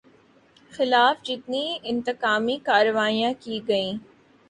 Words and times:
خلاف 0.71 1.21
جتنی 1.23 1.65
انتقامی 1.83 2.57
کارروائیاں 2.65 3.33
کی 3.39 3.59
گئیں 3.67 3.93